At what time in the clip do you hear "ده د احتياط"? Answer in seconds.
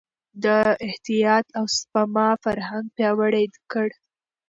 0.43-1.45